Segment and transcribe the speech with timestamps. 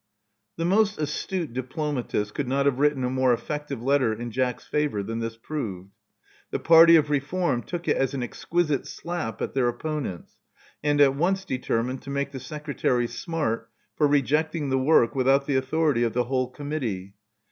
[0.55, 5.03] The most astute diplomatist could not have written a more eflPective letter in Jack's favor
[5.03, 5.91] than this proved.
[6.49, 10.37] The party of reform took it as an exquisite slap at their opponents,
[10.83, 15.55] and at once determined to make the Secretary smart for rejecting the work without the
[15.55, 17.13] authority of the whole Committee.